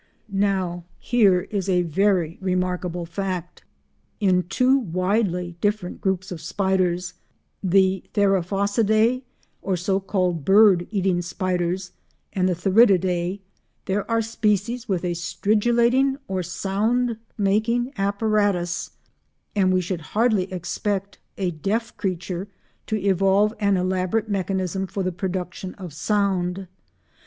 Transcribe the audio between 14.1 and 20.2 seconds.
species with a stridulating or sound making apparatus, and we should